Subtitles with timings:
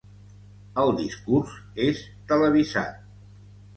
[0.83, 1.53] El discurs
[1.89, 2.03] és
[2.33, 3.05] televisat.